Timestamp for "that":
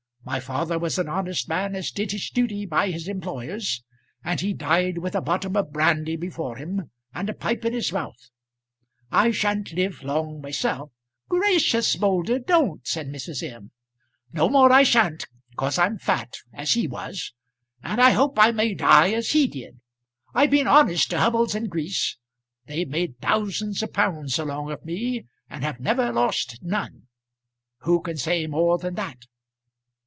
28.93-29.25